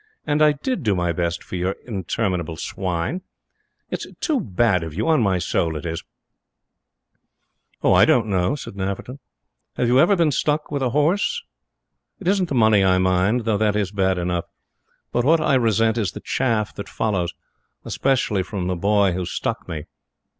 And 0.25 0.41
I 0.41 0.53
DID 0.53 0.81
do 0.81 0.95
my 0.95 1.11
best 1.11 1.43
for 1.43 1.55
your 1.55 1.75
interminable 1.85 2.57
swine. 2.57 3.21
It's 3.91 4.07
too 4.19 4.39
bad 4.41 4.81
of 4.81 4.95
you, 4.95 5.07
on 5.07 5.21
my 5.21 5.37
soul 5.37 5.75
it 5.77 5.85
is!" 5.85 6.03
"I 7.83 8.03
don't 8.05 8.25
know," 8.25 8.55
said 8.55 8.73
Nafferton; 8.75 9.19
"have 9.75 9.87
you 9.87 9.99
ever 9.99 10.15
been 10.15 10.31
stuck 10.31 10.71
with 10.71 10.81
a 10.81 10.89
horse? 10.89 11.43
It 12.17 12.27
isn't 12.27 12.49
the 12.49 12.55
money 12.55 12.83
I 12.83 12.97
mind, 12.97 13.41
though 13.45 13.57
that 13.59 13.75
is 13.75 13.91
bad 13.91 14.17
enough; 14.17 14.45
but 15.11 15.23
what 15.23 15.39
I 15.39 15.53
resent 15.53 15.99
is 15.99 16.13
the 16.13 16.19
chaff 16.19 16.73
that 16.77 16.89
follows, 16.89 17.35
especially 17.85 18.41
from 18.41 18.65
the 18.65 18.75
boy 18.75 19.11
who 19.11 19.27
stuck 19.27 19.67
me. 19.69 19.83